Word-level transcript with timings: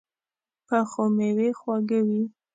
پخو 0.67 1.03
مېوې 1.15 1.49
خواږه 1.59 1.99
وي 2.07 2.23